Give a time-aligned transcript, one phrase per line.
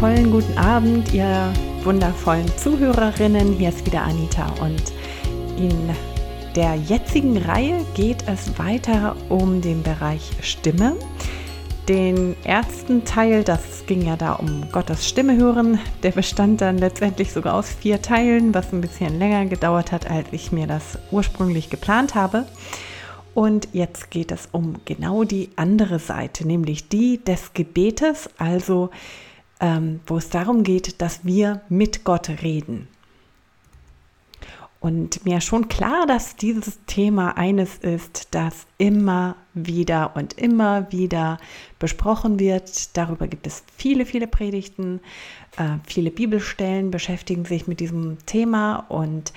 [0.00, 1.52] wundervollen guten Abend, ihr
[1.82, 3.54] wundervollen Zuhörerinnen.
[3.54, 4.92] Hier ist wieder Anita und
[5.58, 5.72] in
[6.54, 10.94] der jetzigen Reihe geht es weiter um den Bereich Stimme.
[11.88, 17.32] Den ersten Teil, das ging ja da um Gottes Stimme hören, der bestand dann letztendlich
[17.32, 21.70] sogar aus vier Teilen, was ein bisschen länger gedauert hat, als ich mir das ursprünglich
[21.70, 22.46] geplant habe.
[23.34, 28.90] Und jetzt geht es um genau die andere Seite, nämlich die des Gebetes, also
[29.60, 32.88] ähm, wo es darum geht, dass wir mit Gott reden.
[34.80, 41.38] Und mir schon klar, dass dieses Thema eines ist, das immer wieder und immer wieder
[41.80, 42.96] besprochen wird.
[42.96, 45.00] Darüber gibt es viele, viele Predigten,
[45.56, 49.32] äh, viele Bibelstellen beschäftigen sich mit diesem Thema und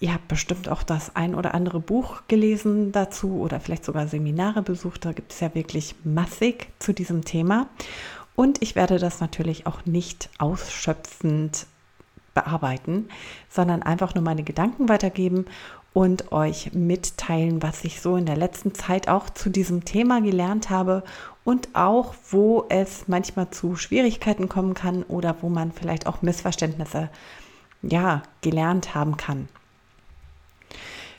[0.00, 4.62] ihr habt bestimmt auch das ein oder andere Buch gelesen dazu oder vielleicht sogar Seminare
[4.62, 5.04] besucht.
[5.04, 7.68] Da gibt es ja wirklich massig zu diesem Thema.
[8.34, 11.66] Und ich werde das natürlich auch nicht ausschöpfend
[12.34, 13.08] bearbeiten,
[13.50, 15.46] sondern einfach nur meine Gedanken weitergeben
[15.92, 20.70] und euch mitteilen, was ich so in der letzten Zeit auch zu diesem Thema gelernt
[20.70, 21.02] habe
[21.44, 27.10] und auch, wo es manchmal zu Schwierigkeiten kommen kann oder wo man vielleicht auch Missverständnisse
[27.82, 29.48] ja, gelernt haben kann.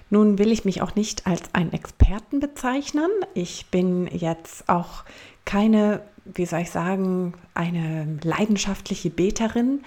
[0.09, 3.09] Nun will ich mich auch nicht als einen Experten bezeichnen.
[3.33, 5.03] Ich bin jetzt auch
[5.45, 9.81] keine wie soll ich sagen, eine leidenschaftliche Beterin,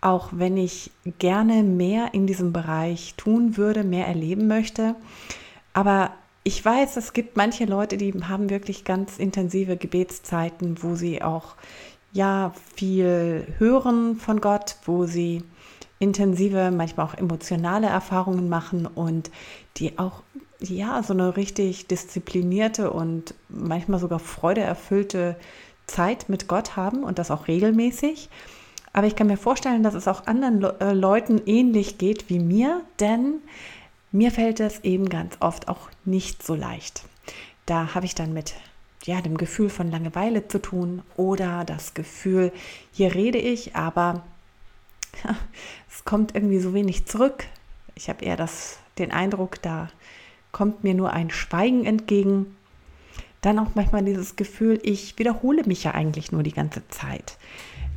[0.00, 4.94] auch wenn ich gerne mehr in diesem Bereich tun würde, mehr erleben möchte.
[5.72, 6.12] Aber
[6.42, 11.56] ich weiß, es gibt manche Leute, die haben wirklich ganz intensive Gebetszeiten, wo sie auch
[12.12, 15.42] ja viel hören von Gott, wo sie
[15.98, 19.30] intensive, manchmal auch emotionale Erfahrungen machen und
[19.78, 20.22] die auch
[20.60, 25.36] ja so eine richtig disziplinierte und manchmal sogar freudeerfüllte
[25.86, 28.28] Zeit mit Gott haben und das auch regelmäßig.
[28.92, 32.38] Aber ich kann mir vorstellen, dass es auch anderen Le äh, Leuten ähnlich geht wie
[32.38, 33.40] mir, denn
[34.12, 37.04] mir fällt es eben ganz oft auch nicht so leicht.
[37.66, 38.54] Da habe ich dann mit
[39.04, 42.52] ja, dem Gefühl von Langeweile zu tun oder das Gefühl,
[42.92, 44.22] hier rede ich, aber
[45.90, 47.46] es kommt irgendwie so wenig zurück.
[47.96, 49.88] Ich habe eher das, den Eindruck, da
[50.52, 52.56] kommt mir nur ein Schweigen entgegen
[53.44, 57.38] dann auch manchmal dieses Gefühl, ich wiederhole mich ja eigentlich nur die ganze Zeit.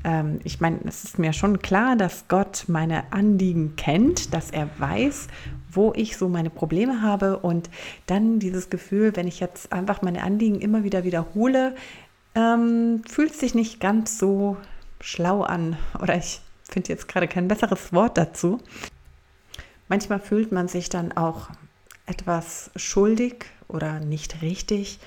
[0.04, 4.70] Ähm, ich meine, es ist mir schon klar, dass Gott meine Anliegen kennt, dass er
[4.78, 5.28] weiß,
[5.72, 7.70] wo ich so meine Probleme habe und
[8.06, 11.76] dann dieses Gefühl, wenn ich jetzt einfach meine Anliegen immer wieder wiederhole,
[12.36, 14.58] ähm, fühlt sich nicht ganz so
[15.00, 18.60] schlau an oder ich finde jetzt gerade kein besseres Wort dazu.
[19.90, 21.50] Manchmal fühlt man sich dann auch
[22.06, 25.00] etwas schuldig oder nicht richtig,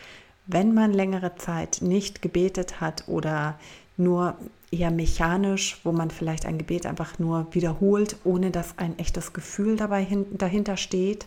[0.53, 3.59] wenn man längere Zeit nicht gebetet hat oder
[3.97, 4.37] nur
[4.71, 9.77] eher mechanisch, wo man vielleicht ein Gebet einfach nur wiederholt, ohne dass ein echtes Gefühl
[9.77, 11.27] dabei hin, dahinter steht.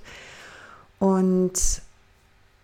[0.99, 1.81] Und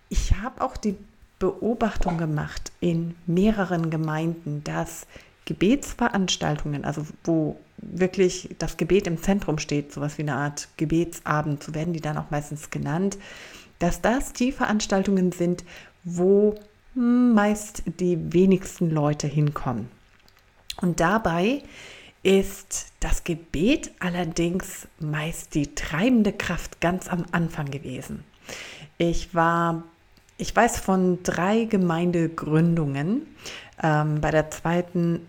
[0.10, 0.96] ich habe auch die
[1.38, 5.06] Beobachtung gemacht in mehreren Gemeinden, dass
[5.46, 11.74] Gebetsveranstaltungen, also wo wirklich das Gebet im Zentrum steht, sowas wie eine Art Gebetsabend, so
[11.74, 13.18] werden die dann auch meistens genannt,
[13.80, 15.64] dass das die Veranstaltungen sind,
[16.16, 16.56] wo
[16.94, 19.90] meist die wenigsten Leute hinkommen.
[20.82, 21.62] Und dabei
[22.24, 28.24] ist das Gebet allerdings meist die treibende Kraft ganz am Anfang gewesen.
[28.98, 29.84] Ich war,
[30.38, 33.28] ich weiß von drei Gemeindegründungen.
[33.82, 35.22] Ähm, bei der zweiten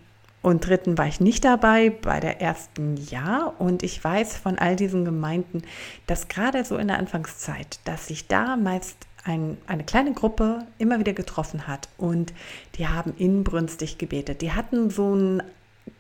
[0.43, 3.53] und dritten war ich nicht dabei, bei der ersten ja.
[3.59, 5.63] Und ich weiß von all diesen Gemeinden,
[6.07, 10.99] dass gerade so in der Anfangszeit, dass sich da meist ein, eine kleine Gruppe immer
[10.99, 12.33] wieder getroffen hat und
[12.77, 14.43] die haben inbrünstig gebetet.
[14.43, 15.43] Die hatten so ein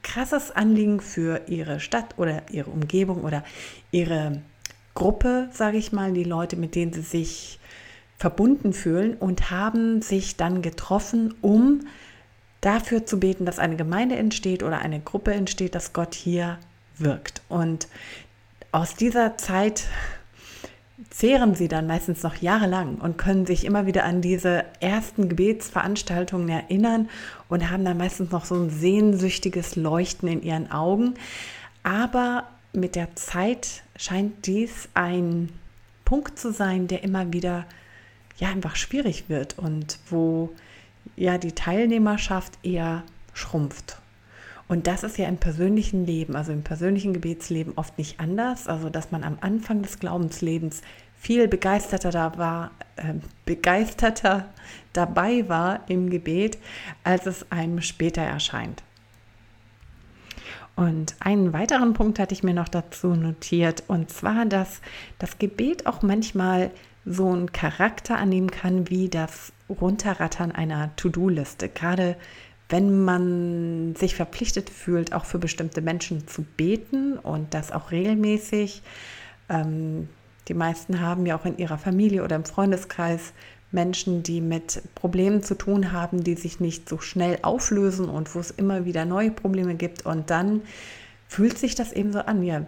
[0.02, 3.44] krasses Anliegen für ihre Stadt oder ihre Umgebung oder
[3.90, 4.40] ihre
[4.94, 7.58] Gruppe, sage ich mal, die Leute, mit denen sie sich
[8.16, 11.80] verbunden fühlen und haben sich dann getroffen, um
[12.60, 16.58] dafür zu beten, dass eine Gemeinde entsteht oder eine Gruppe entsteht, dass Gott hier
[16.98, 17.40] wirkt.
[17.48, 17.88] Und
[18.72, 19.84] aus dieser Zeit
[21.10, 26.48] zehren sie dann meistens noch jahrelang und können sich immer wieder an diese ersten Gebetsveranstaltungen
[26.48, 27.08] erinnern
[27.48, 31.14] und haben dann meistens noch so ein sehnsüchtiges Leuchten in ihren Augen.
[31.82, 35.50] Aber mit der Zeit scheint dies ein
[36.04, 37.66] Punkt zu sein, der immer wieder
[38.38, 40.50] ja einfach schwierig wird und wo
[41.16, 43.02] ja die Teilnehmerschaft eher
[43.34, 43.99] schrumpft.
[44.70, 48.68] Und das ist ja im persönlichen Leben, also im persönlichen Gebetsleben oft nicht anders.
[48.68, 50.82] Also, dass man am Anfang des Glaubenslebens
[51.18, 53.14] viel begeisterter da war, äh,
[53.44, 54.48] begeisterter
[54.92, 56.56] dabei war im Gebet,
[57.02, 58.84] als es einem später erscheint.
[60.76, 64.82] Und einen weiteren Punkt hatte ich mir noch dazu notiert, und zwar, dass
[65.18, 66.70] das Gebet auch manchmal
[67.04, 71.68] so einen Charakter annehmen kann wie das Runterrattern einer To-Do-Liste.
[71.68, 72.16] Gerade
[72.70, 78.82] wenn man sich verpflichtet fühlt, auch für bestimmte Menschen zu beten und das auch regelmäßig.
[79.48, 80.08] Ähm,
[80.48, 83.32] die meisten haben ja auch in ihrer Familie oder im Freundeskreis
[83.72, 88.40] Menschen, die mit Problemen zu tun haben, die sich nicht so schnell auflösen und wo
[88.40, 90.06] es immer wieder neue Probleme gibt.
[90.06, 90.62] Und dann
[91.28, 92.64] fühlt sich das eben so an, ja,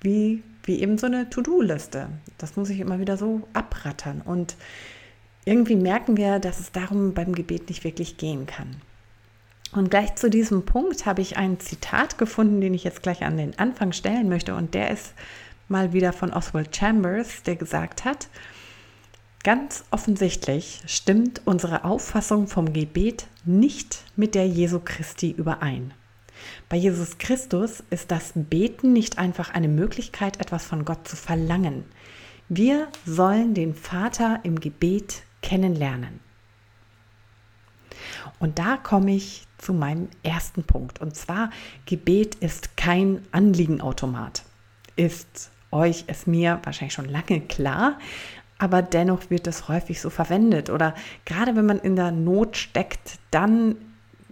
[0.00, 2.08] wie, wie eben so eine To-Do-Liste.
[2.38, 4.22] Das muss ich immer wieder so abrattern.
[4.24, 4.56] Und
[5.44, 8.76] irgendwie merken wir, dass es darum beim Gebet nicht wirklich gehen kann.
[9.72, 13.36] Und gleich zu diesem Punkt habe ich ein Zitat gefunden, den ich jetzt gleich an
[13.36, 14.54] den Anfang stellen möchte.
[14.54, 15.14] Und der ist
[15.68, 18.28] mal wieder von Oswald Chambers, der gesagt hat,
[19.42, 25.94] Ganz offensichtlich stimmt unsere Auffassung vom Gebet nicht mit der Jesu Christi überein.
[26.68, 31.84] Bei Jesus Christus ist das Beten nicht einfach eine Möglichkeit, etwas von Gott zu verlangen.
[32.50, 36.20] Wir sollen den Vater im Gebet kennenlernen.
[38.40, 41.00] Und da komme ich zu meinem ersten Punkt.
[41.00, 41.50] Und zwar,
[41.86, 44.42] Gebet ist kein Anliegenautomat.
[44.96, 47.96] Ist euch, es mir wahrscheinlich schon lange klar
[48.60, 50.68] aber dennoch wird es häufig so verwendet.
[50.68, 50.94] Oder
[51.24, 53.76] gerade wenn man in der Not steckt, dann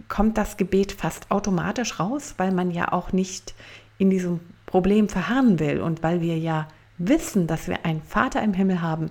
[0.07, 3.55] kommt das Gebet fast automatisch raus, weil man ja auch nicht
[3.97, 6.67] in diesem Problem verharren will und weil wir ja
[6.99, 9.09] wissen, dass wir einen Vater im Himmel haben,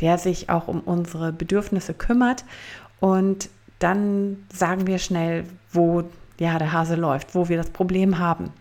[0.00, 2.46] der sich auch um unsere Bedürfnisse kümmert
[3.00, 6.04] und dann sagen wir schnell, wo
[6.38, 8.52] ja der Hase läuft, wo wir das Problem haben.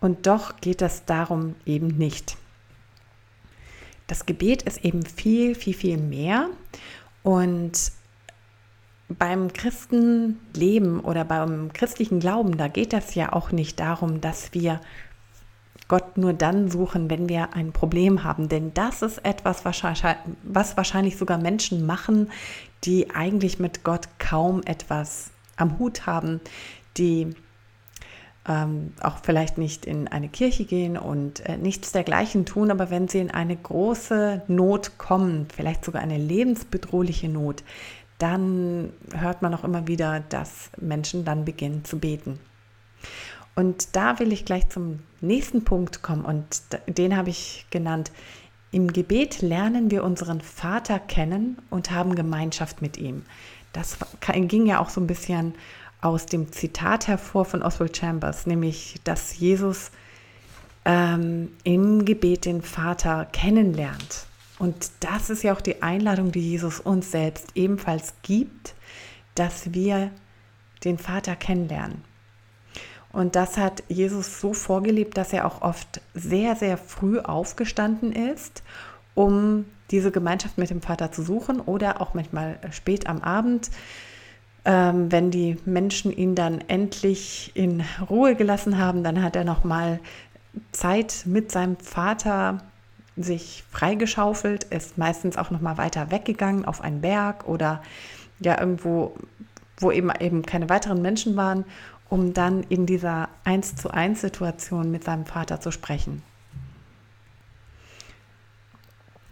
[0.00, 2.36] Und doch geht es darum eben nicht.
[4.06, 6.48] Das Gebet ist eben viel, viel, viel mehr.
[7.22, 7.92] Und
[9.08, 14.80] beim Christenleben oder beim christlichen Glauben, da geht es ja auch nicht darum, dass wir
[15.90, 18.48] Gott nur dann suchen, wenn wir ein Problem haben.
[18.48, 22.30] Denn das ist etwas, was wahrscheinlich sogar Menschen machen,
[22.84, 26.40] die eigentlich mit Gott kaum etwas am Hut haben,
[26.96, 27.34] die
[28.48, 33.08] ähm, auch vielleicht nicht in eine Kirche gehen und äh, nichts dergleichen tun, aber wenn
[33.08, 37.64] sie in eine große Not kommen, vielleicht sogar eine lebensbedrohliche Not,
[38.18, 42.38] dann hört man auch immer wieder, dass Menschen dann beginnen zu beten.
[43.60, 48.10] Und da will ich gleich zum nächsten Punkt kommen und den habe ich genannt.
[48.72, 53.22] Im Gebet lernen wir unseren Vater kennen und haben Gemeinschaft mit ihm.
[53.74, 53.98] Das
[54.32, 55.54] ging ja auch so ein bisschen
[56.00, 59.90] aus dem Zitat hervor von Oswald Chambers, nämlich, dass Jesus
[60.86, 64.24] ähm, im Gebet den Vater kennenlernt.
[64.58, 68.74] Und das ist ja auch die Einladung, die Jesus uns selbst ebenfalls gibt,
[69.34, 70.12] dass wir
[70.82, 72.08] den Vater kennenlernen.
[73.12, 78.62] Und das hat Jesus so vorgelebt, dass er auch oft sehr, sehr früh aufgestanden ist,
[79.14, 83.70] um diese Gemeinschaft mit dem Vater zu suchen oder auch manchmal spät am Abend
[84.64, 89.64] ähm, wenn die Menschen ihn dann endlich in Ruhe gelassen haben, dann hat er noch
[89.64, 90.00] mal
[90.72, 92.58] Zeit mit seinem Vater
[93.16, 97.82] sich freigeschaufelt, ist meistens auch noch mal weiter weggegangen auf einen Berg oder
[98.40, 99.14] ja irgendwo,
[99.78, 101.64] wo eben eben keine weiteren Menschen waren,
[102.10, 106.22] um dann in dieser eins zu eins Situation mit seinem Vater zu sprechen.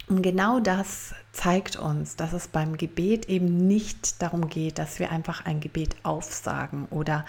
[0.07, 5.11] Und genau das zeigt uns, dass es beim Gebet eben nicht darum geht, dass wir
[5.11, 7.25] einfach ein Gebet aufsagen oder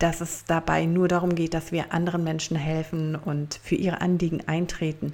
[0.00, 4.48] dass es dabei nur darum geht, dass wir anderen Menschen helfen und für ihre Anliegen
[4.48, 5.12] eintreten.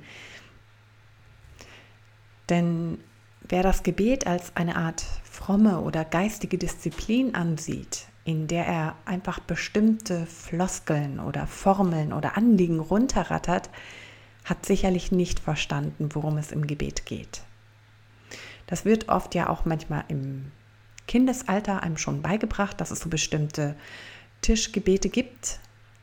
[2.49, 2.99] Denn
[3.43, 9.41] wer das Gebet als eine Art fromme oder geistige Disziplin ansieht, in der er einfach
[9.41, 13.71] bestimmte Floskeln oder Formeln oder Anliegen runterrattert,
[14.45, 17.41] hat sicherlich nicht verstanden, worum es im Gebet geht.
[18.67, 20.53] Das wird oft ja auch manchmal im
[21.07, 23.77] Kindesalter einem schon beigebracht, dass es so bestimmte
[24.43, 25.59] Tischgebete gibt.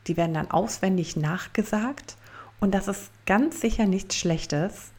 [0.08, 2.16] Die werden dann auswendig nachgesagt
[2.58, 4.90] und das ist ganz sicher nichts Schlechtes.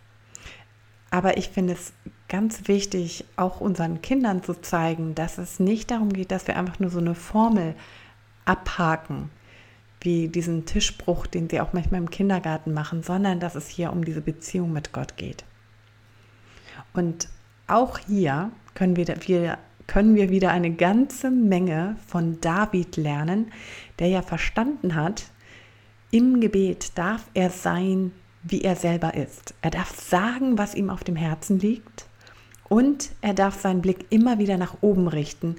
[1.12, 1.91] Aber ich finde es
[2.29, 6.79] ganz wichtig, auch unseren Kindern zu zeigen, dass es nicht darum geht, dass wir einfach
[6.79, 7.75] nur so eine Formel
[8.46, 9.29] abhaken,
[10.01, 14.03] wie diesen Tischbruch, den sie auch manchmal im Kindergarten machen, sondern dass es hier um
[14.03, 15.43] diese Beziehung mit Gott geht.
[16.93, 17.29] Und
[17.67, 19.57] auch hier können wir, wir,
[19.88, 23.51] können wir wieder eine ganze Menge von David lernen,
[24.00, 25.25] der ja verstanden hat,
[26.12, 28.12] im Gebet darf er sein,
[28.43, 29.53] wie er selber ist.
[29.62, 32.07] Er darf sagen, was ihm auf dem Herzen liegt
[32.69, 35.55] und er darf seinen Blick immer wieder nach oben richten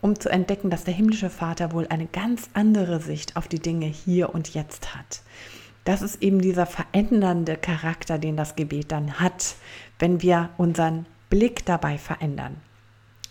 [0.00, 3.86] um zu entdecken, dass der himmlische Vater wohl eine ganz andere Sicht auf die Dinge
[3.86, 5.22] hier und jetzt hat.
[5.84, 9.56] Das ist eben dieser verändernde Charakter, den das Gebet dann hat,
[9.98, 12.56] wenn wir unseren Blick dabei verändern.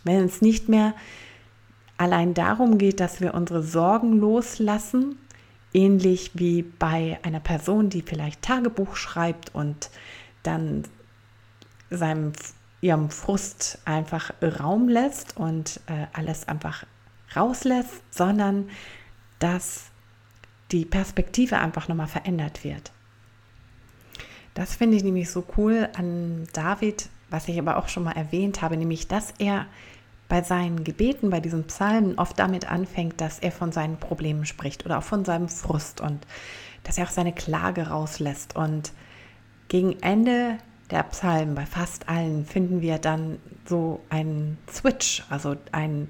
[0.04, 0.94] Wenn es nicht mehr
[1.98, 5.18] allein darum geht, dass wir unsere Sorgen loslassen,
[5.74, 9.90] ähnlich wie bei einer Person, die vielleicht Tagebuch schreibt und
[10.44, 10.84] dann
[11.90, 12.34] seinem,
[12.88, 16.86] ihrem Frust einfach Raum lässt und äh, alles einfach
[17.36, 18.70] rauslässt, sondern
[19.40, 19.86] dass
[20.72, 22.92] die Perspektive einfach nochmal verändert wird.
[24.54, 28.62] Das finde ich nämlich so cool an David, was ich aber auch schon mal erwähnt
[28.62, 29.68] habe, nämlich dass er
[30.30, 34.86] bei seinen Gebeten, bei diesen Psalmen oft damit anfängt, dass er von seinen Problemen spricht
[34.86, 36.26] oder auch von seinem Frust und
[36.84, 38.56] dass er auch seine Klage rauslässt.
[38.56, 38.92] Und
[39.68, 40.58] gegen Ende
[40.90, 46.10] der Psalmen, bei fast allen, finden wir dann so einen Switch, also ein,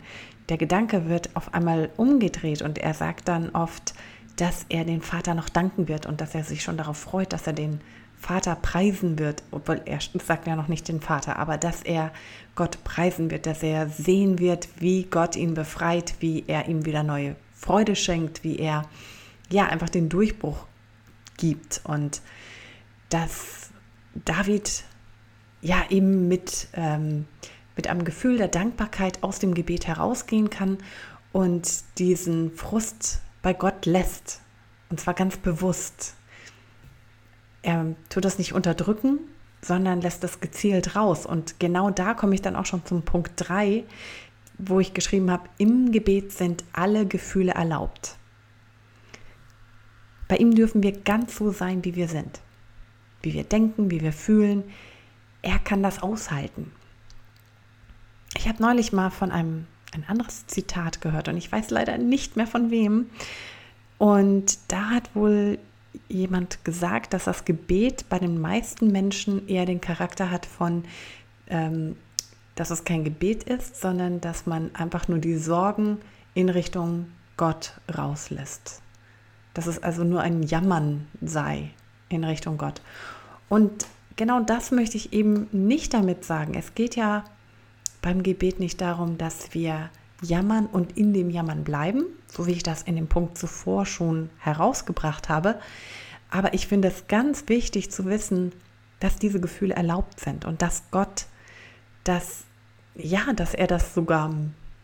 [0.50, 3.93] der Gedanke wird auf einmal umgedreht und er sagt dann oft,
[4.36, 7.48] dass er den Vater noch danken wird und dass er sich schon darauf freut, dass
[7.48, 7.81] er den
[8.19, 12.12] Vater preisen wird, obwohl er sagt ja noch nicht den Vater, aber dass er
[12.55, 17.03] Gott preisen wird, dass er sehen wird, wie Gott ihn befreit, wie er ihm wieder
[17.03, 18.84] neue Freude schenkt, wie er
[19.50, 20.65] ja einfach den Durchbruch
[21.38, 21.81] gibt.
[21.84, 22.22] Und
[23.10, 23.69] dass
[24.25, 24.83] David
[25.62, 27.25] ja eben mit, ähm,
[27.75, 30.77] mit einem Gefühl der Dankbarkeit aus dem Gebet herausgehen kann
[31.31, 34.41] und diesen Frust bei Gott lässt.
[34.89, 36.15] Und zwar ganz bewusst.
[37.62, 39.19] Er tut das nicht unterdrücken,
[39.62, 41.25] sondern lässt das gezielt raus.
[41.25, 43.83] Und genau da komme ich dann auch schon zum Punkt 3,
[44.57, 48.15] wo ich geschrieben habe, im Gebet sind alle Gefühle erlaubt.
[50.27, 52.41] Bei ihm dürfen wir ganz so sein, wie wir sind.
[53.21, 54.63] Wie wir denken, wie wir fühlen.
[55.41, 56.71] Er kann das aushalten.
[58.38, 62.36] Ich habe neulich mal von einem ein anderes Zitat gehört und ich weiß leider nicht
[62.36, 63.09] mehr von wem.
[63.97, 65.57] Und da hat wohl
[66.07, 70.83] jemand gesagt, dass das Gebet bei den meisten Menschen eher den Charakter hat von,
[71.47, 71.95] ähm,
[72.55, 75.97] dass es kein Gebet ist, sondern dass man einfach nur die Sorgen
[76.33, 77.07] in Richtung
[77.38, 78.81] Gott rauslässt.
[79.53, 81.71] Dass es also nur ein Jammern sei
[82.10, 82.82] in Richtung Gott.
[83.50, 86.54] Und genau das möchte ich eben nicht damit sagen.
[86.54, 87.24] Es geht ja
[88.02, 89.90] beim Gebet nicht darum, dass wir
[90.22, 94.30] jammern und in dem Jammern bleiben, so wie ich das in dem Punkt zuvor schon
[94.40, 95.60] herausgebracht habe.
[96.30, 98.52] Aber ich finde es ganz wichtig zu wissen,
[99.00, 101.26] dass diese Gefühle erlaubt sind und dass Gott
[102.04, 102.46] das,
[102.96, 104.34] ja, dass er das sogar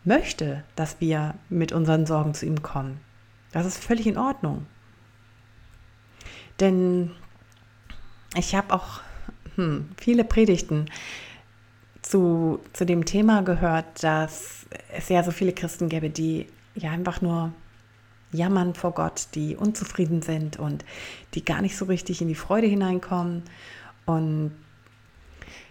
[0.03, 2.99] möchte, dass wir mit unseren Sorgen zu ihm kommen.
[3.51, 4.65] Das ist völlig in Ordnung.
[6.59, 7.11] Denn
[8.35, 9.01] ich habe auch
[9.55, 10.85] hm, viele Predigten
[12.01, 17.21] zu, zu dem Thema gehört, dass es ja so viele Christen gäbe, die ja einfach
[17.21, 17.53] nur
[18.31, 20.83] jammern vor Gott, die unzufrieden sind und
[21.33, 23.43] die gar nicht so richtig in die Freude hineinkommen.
[24.05, 24.51] Und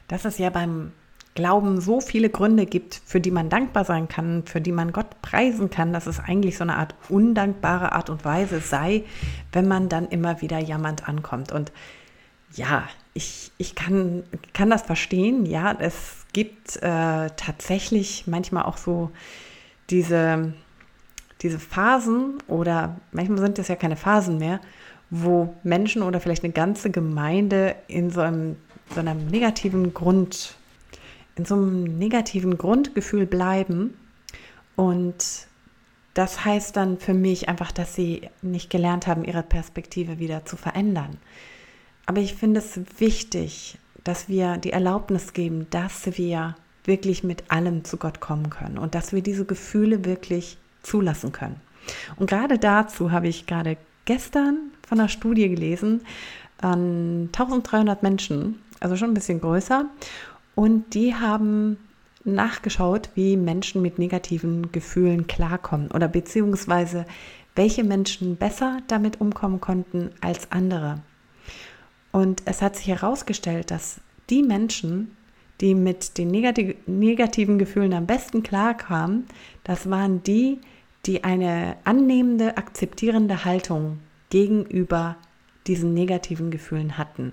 [0.08, 0.92] dass es ja beim
[1.34, 5.22] Glauben so viele Gründe gibt, für die man dankbar sein kann, für die man Gott
[5.22, 9.04] preisen kann, dass es eigentlich so eine Art undankbare Art und Weise sei,
[9.50, 11.50] wenn man dann immer wieder jammernd ankommt.
[11.50, 11.72] Und
[12.54, 15.46] ja, ich, ich kann, kann das verstehen.
[15.46, 19.10] Ja, es gibt äh, tatsächlich manchmal auch so
[19.90, 20.52] diese,
[21.40, 24.60] diese Phasen oder manchmal sind das ja keine Phasen mehr,
[25.10, 28.56] wo Menschen oder vielleicht eine ganze Gemeinde in so einem,
[28.94, 30.56] so einem negativen Grund,
[31.36, 33.94] in so einem negativen Grundgefühl bleiben.
[34.76, 35.46] Und
[36.14, 40.56] das heißt dann für mich einfach, dass sie nicht gelernt haben, ihre Perspektive wieder zu
[40.56, 41.18] verändern.
[42.06, 47.84] Aber ich finde es wichtig, dass wir die Erlaubnis geben, dass wir wirklich mit allem
[47.84, 51.60] zu Gott kommen können und dass wir diese Gefühle wirklich zulassen können.
[52.16, 56.02] Und gerade dazu habe ich gerade gestern von einer Studie gelesen
[56.60, 59.86] an 1300 Menschen, also schon ein bisschen größer,
[60.54, 61.78] und die haben
[62.24, 67.04] nachgeschaut, wie Menschen mit negativen Gefühlen klarkommen oder beziehungsweise
[67.54, 71.00] welche Menschen besser damit umkommen konnten als andere.
[72.12, 75.16] Und es hat sich herausgestellt, dass die Menschen,
[75.60, 79.26] die mit den negativen Gefühlen am besten klarkamen,
[79.64, 80.60] das waren die,
[81.06, 83.98] die eine annehmende, akzeptierende Haltung
[84.30, 85.16] gegenüber
[85.66, 87.32] diesen negativen Gefühlen hatten.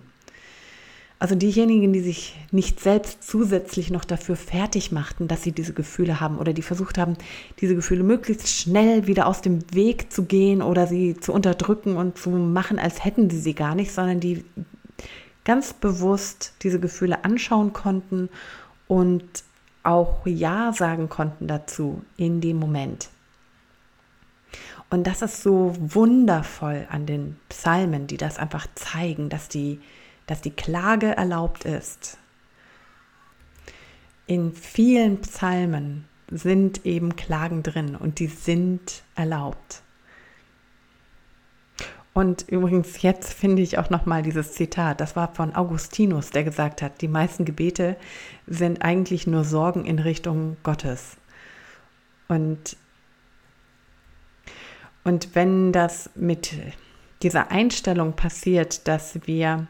[1.21, 6.21] Also diejenigen, die sich nicht selbst zusätzlich noch dafür fertig machten, dass sie diese Gefühle
[6.21, 7.17] haben oder die versucht haben,
[7.59, 12.17] diese Gefühle möglichst schnell wieder aus dem Weg zu gehen oder sie zu unterdrücken und
[12.17, 14.45] zu machen, als hätten sie sie gar nicht, sondern die
[15.43, 18.29] ganz bewusst diese Gefühle anschauen konnten
[18.87, 19.25] und
[19.83, 23.09] auch Ja sagen konnten dazu in dem Moment.
[24.89, 29.79] Und das ist so wundervoll an den Psalmen, die das einfach zeigen, dass die,
[30.29, 32.17] dass die Klage erlaubt ist.
[34.27, 39.81] In vielen Psalmen sind eben Klagen drin und die sind erlaubt.
[42.13, 46.81] Und übrigens, jetzt finde ich auch nochmal dieses Zitat, das war von Augustinus, der gesagt
[46.81, 47.95] hat, die meisten Gebete
[48.45, 51.17] sind eigentlich nur Sorgen in Richtung Gottes.
[52.27, 52.77] Und,
[55.03, 56.53] und wenn das mit
[57.23, 59.67] dieser Einstellung passiert, dass wir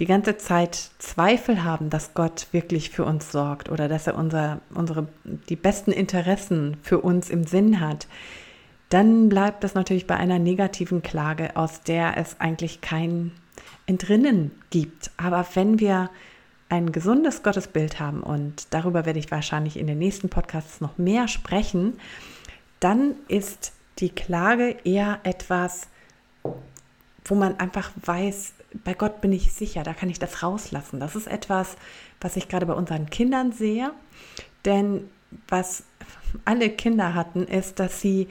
[0.00, 4.60] die ganze Zeit Zweifel haben, dass Gott wirklich für uns sorgt oder dass er unser,
[4.74, 5.06] unsere,
[5.50, 8.08] die besten Interessen für uns im Sinn hat,
[8.88, 13.32] dann bleibt das natürlich bei einer negativen Klage, aus der es eigentlich kein
[13.86, 15.10] Entrinnen gibt.
[15.18, 16.10] Aber wenn wir
[16.70, 21.28] ein gesundes Gottesbild haben, und darüber werde ich wahrscheinlich in den nächsten Podcasts noch mehr
[21.28, 22.00] sprechen,
[22.80, 25.88] dann ist die Klage eher etwas,
[26.42, 31.00] wo man einfach weiß, bei Gott bin ich sicher, da kann ich das rauslassen.
[31.00, 31.76] Das ist etwas,
[32.20, 33.92] was ich gerade bei unseren Kindern sehe.
[34.64, 35.08] Denn
[35.48, 35.84] was
[36.44, 38.28] alle Kinder hatten, ist, dass sie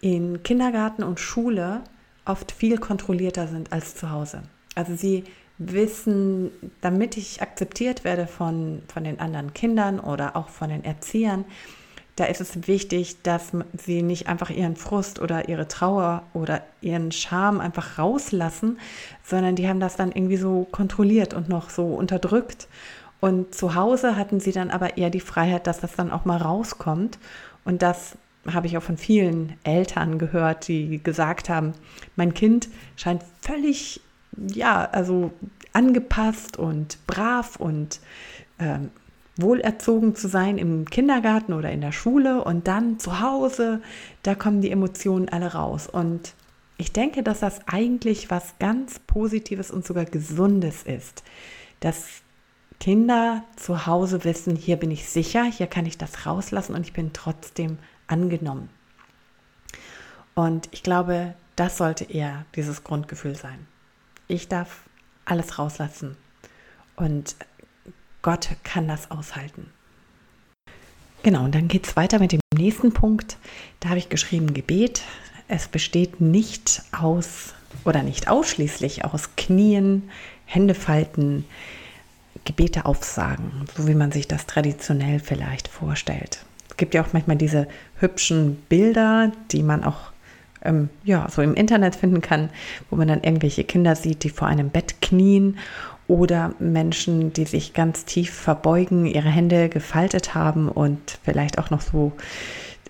[0.00, 1.82] in Kindergarten und Schule
[2.24, 4.42] oft viel kontrollierter sind als zu Hause.
[4.74, 5.24] Also sie
[5.58, 6.50] wissen,
[6.80, 11.44] damit ich akzeptiert werde von, von den anderen Kindern oder auch von den Erziehern,
[12.16, 17.12] da ist es wichtig, dass sie nicht einfach ihren Frust oder ihre Trauer oder ihren
[17.12, 18.78] Scham einfach rauslassen,
[19.22, 22.68] sondern die haben das dann irgendwie so kontrolliert und noch so unterdrückt.
[23.20, 26.38] Und zu Hause hatten sie dann aber eher die Freiheit, dass das dann auch mal
[26.38, 27.18] rauskommt.
[27.64, 28.16] Und das
[28.50, 31.72] habe ich auch von vielen Eltern gehört, die gesagt haben,
[32.14, 34.00] mein Kind scheint völlig,
[34.36, 35.32] ja, also
[35.72, 38.00] angepasst und brav und
[38.58, 38.90] ähm,
[39.36, 43.82] wohlerzogen zu sein im Kindergarten oder in der Schule und dann zu Hause,
[44.22, 45.86] da kommen die Emotionen alle raus.
[45.86, 46.34] Und
[46.78, 51.22] ich denke, dass das eigentlich was ganz Positives und sogar Gesundes ist,
[51.80, 52.06] dass
[52.80, 56.92] Kinder zu Hause wissen, hier bin ich sicher, hier kann ich das rauslassen und ich
[56.92, 58.68] bin trotzdem angenommen.
[60.34, 63.66] Und ich glaube, das sollte eher dieses Grundgefühl sein.
[64.28, 64.82] Ich darf
[65.24, 66.16] alles rauslassen
[66.96, 67.36] und
[68.26, 69.70] Gott kann das aushalten.
[71.22, 73.36] Genau, und dann geht es weiter mit dem nächsten Punkt.
[73.78, 75.02] Da habe ich geschrieben Gebet.
[75.46, 80.10] Es besteht nicht aus oder nicht ausschließlich aus Knien,
[80.44, 81.44] Hände falten,
[82.44, 86.44] Gebete aufsagen, so wie man sich das traditionell vielleicht vorstellt.
[86.68, 87.68] Es gibt ja auch manchmal diese
[88.00, 90.10] hübschen Bilder, die man auch
[90.64, 92.50] ähm, ja, so im Internet finden kann,
[92.90, 95.58] wo man dann irgendwelche Kinder sieht, die vor einem Bett knien
[96.08, 101.80] oder Menschen, die sich ganz tief verbeugen, ihre Hände gefaltet haben und vielleicht auch noch
[101.80, 102.12] so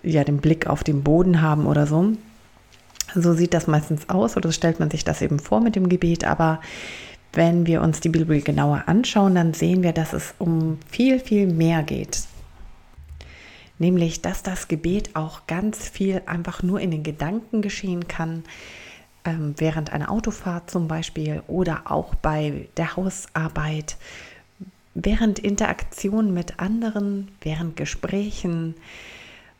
[0.03, 2.13] ja, den Blick auf den Boden haben oder so.
[3.15, 6.25] So sieht das meistens aus oder stellt man sich das eben vor mit dem Gebet,
[6.25, 6.61] aber
[7.33, 11.47] wenn wir uns die Bibel genauer anschauen, dann sehen wir, dass es um viel, viel
[11.47, 12.23] mehr geht
[13.79, 18.43] nämlich dass das Gebet auch ganz viel einfach nur in den Gedanken geschehen kann,
[19.27, 23.97] ähm, während einer Autofahrt zum Beispiel oder auch bei der Hausarbeit,
[24.95, 28.75] während Interaktion mit anderen, während Gesprächen,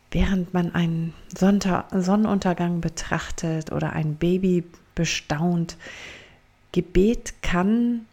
[0.10, 4.63] während man einen Sonntag Sonnenuntergang betrachtet oder ein Baby
[4.95, 5.75] bestaunt.
[6.71, 8.06] Gebet kann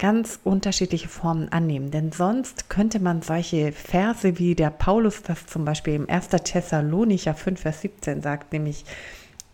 [0.00, 1.90] ganz unterschiedliche Formen annehmen.
[1.92, 6.28] Denn sonst könnte man solche Verse, wie der Paulus das zum Beispiel im 1.
[6.28, 8.84] Thessalonicher 5, Vers 17 sagt, nämlich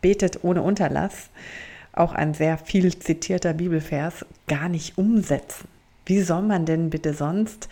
[0.07, 1.31] betet ohne Unterlass,
[1.93, 5.67] auch ein sehr viel zitierter Bibelvers, gar nicht umsetzen.
[6.05, 7.69] Wie soll man denn bitte sonst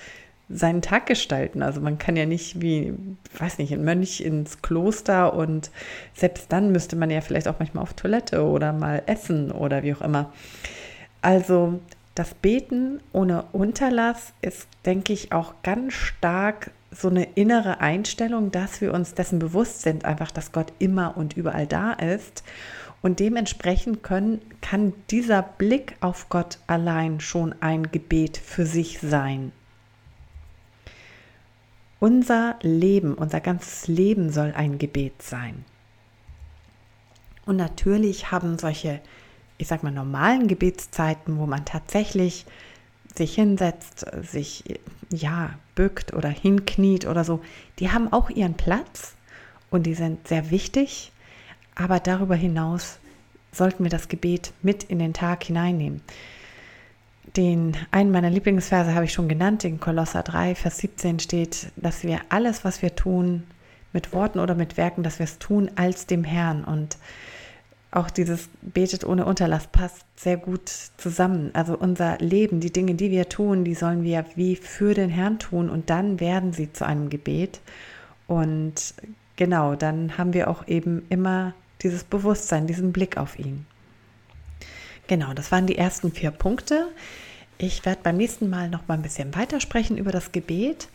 [0.48, 1.62] seinen Tag gestalten?
[1.62, 2.92] Also man kann ja nicht wie,
[3.38, 5.70] weiß nicht, ein Mönch ins Kloster und
[6.12, 9.94] selbst dann müsste man ja vielleicht auch manchmal auf Toilette oder mal essen oder wie
[9.94, 10.32] auch immer.
[11.22, 11.78] Also
[12.16, 18.80] das Beten ohne Unterlass ist, denke ich, auch ganz stark so eine innere Einstellung, dass
[18.80, 22.44] wir uns dessen bewusst sind, einfach, dass Gott immer und überall da ist.
[23.02, 29.52] Und dementsprechend können, kann dieser Blick auf Gott allein schon ein Gebet für sich sein.
[32.00, 35.64] Unser Leben, unser ganzes Leben soll ein Gebet sein.
[37.44, 39.00] Und natürlich haben solche
[39.58, 42.44] ich sag mal, normalen Gebetszeiten, wo man tatsächlich
[43.16, 44.64] sich hinsetzt, sich
[45.10, 47.42] ja bückt oder hinkniet oder so,
[47.78, 49.14] die haben auch ihren Platz
[49.70, 51.12] und die sind sehr wichtig.
[51.74, 52.98] Aber darüber hinaus
[53.52, 56.02] sollten wir das Gebet mit in den Tag hineinnehmen.
[57.36, 62.04] den einen meiner Lieblingsverse habe ich schon genannt, in Kolosser 3, Vers 17 steht, dass
[62.04, 63.42] wir alles, was wir tun,
[63.92, 66.64] mit Worten oder mit Werken, dass wir es tun als dem Herrn.
[66.64, 66.96] Und
[67.94, 71.50] auch dieses Betet ohne Unterlass passt sehr gut zusammen.
[71.52, 75.38] Also unser Leben, die Dinge, die wir tun, die sollen wir wie für den Herrn
[75.38, 77.60] tun und dann werden sie zu einem Gebet.
[78.26, 78.94] Und
[79.36, 83.64] genau, dann haben wir auch eben immer dieses Bewusstsein, diesen Blick auf ihn.
[85.06, 86.88] Genau, das waren die ersten vier Punkte.
[87.58, 90.88] Ich werde beim nächsten Mal noch mal ein bisschen weitersprechen über das Gebet.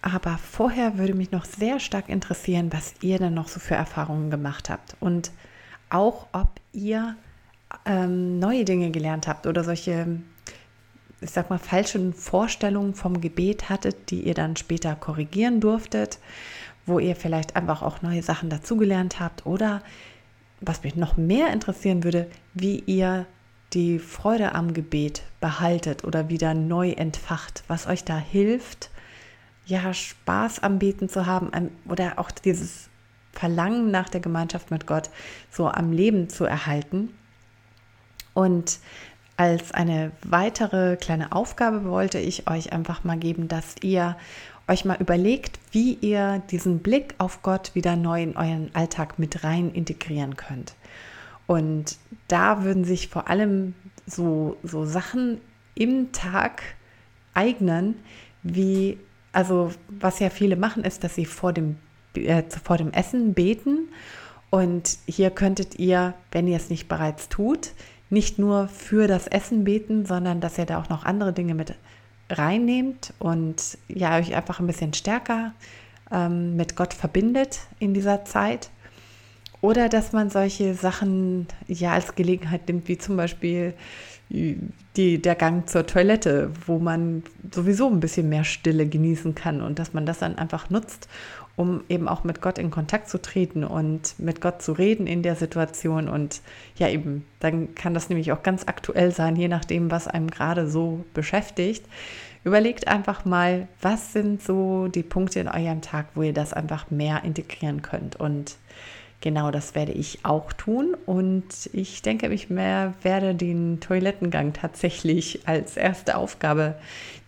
[0.00, 4.30] Aber vorher würde mich noch sehr stark interessieren, was ihr denn noch so für Erfahrungen
[4.30, 4.96] gemacht habt.
[5.00, 5.30] Und
[5.90, 7.16] auch ob ihr
[7.84, 10.20] ähm, neue Dinge gelernt habt oder solche,
[11.20, 16.18] ich sag mal, falschen Vorstellungen vom Gebet hattet, die ihr dann später korrigieren durftet,
[16.86, 19.82] wo ihr vielleicht einfach auch neue Sachen dazugelernt habt oder
[20.60, 23.26] was mich noch mehr interessieren würde, wie ihr
[23.72, 28.90] die Freude am Gebet behaltet oder wieder neu entfacht, was euch da hilft,
[29.64, 32.89] ja, Spaß am Beten zu haben oder auch dieses
[33.32, 35.10] Verlangen nach der Gemeinschaft mit Gott
[35.50, 37.10] so am Leben zu erhalten.
[38.34, 38.78] Und
[39.36, 44.16] als eine weitere kleine Aufgabe wollte ich euch einfach mal geben, dass ihr
[44.68, 49.42] euch mal überlegt, wie ihr diesen Blick auf Gott wieder neu in euren Alltag mit
[49.42, 50.74] rein integrieren könnt.
[51.46, 51.96] Und
[52.28, 53.74] da würden sich vor allem
[54.06, 55.40] so, so Sachen
[55.74, 56.62] im Tag
[57.34, 57.96] eignen,
[58.42, 58.98] wie,
[59.32, 61.76] also was ja viele machen, ist, dass sie vor dem
[62.14, 63.88] äh, vor dem Essen beten.
[64.50, 67.70] Und hier könntet ihr, wenn ihr es nicht bereits tut,
[68.10, 71.74] nicht nur für das Essen beten, sondern dass ihr da auch noch andere Dinge mit
[72.28, 75.52] reinnehmt und ja, euch einfach ein bisschen stärker
[76.10, 78.70] ähm, mit Gott verbindet in dieser Zeit.
[79.60, 83.74] Oder dass man solche Sachen ja als Gelegenheit nimmt, wie zum Beispiel
[84.30, 89.78] die, der Gang zur Toilette, wo man sowieso ein bisschen mehr Stille genießen kann und
[89.78, 91.08] dass man das dann einfach nutzt,
[91.56, 95.22] um eben auch mit Gott in Kontakt zu treten und mit Gott zu reden in
[95.22, 96.08] der Situation.
[96.08, 96.40] Und
[96.76, 100.68] ja, eben, dann kann das nämlich auch ganz aktuell sein, je nachdem, was einem gerade
[100.68, 101.84] so beschäftigt.
[102.44, 106.90] Überlegt einfach mal, was sind so die Punkte in eurem Tag, wo ihr das einfach
[106.90, 108.16] mehr integrieren könnt.
[108.16, 108.56] Und
[109.22, 115.46] Genau das werde ich auch tun und ich denke, ich mehr werde den Toilettengang tatsächlich
[115.46, 116.76] als erste Aufgabe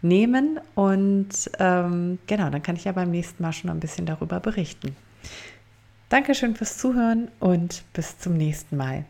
[0.00, 4.40] nehmen und ähm, genau, dann kann ich ja beim nächsten Mal schon ein bisschen darüber
[4.40, 4.96] berichten.
[6.08, 9.04] Dankeschön fürs Zuhören und bis zum nächsten Mal.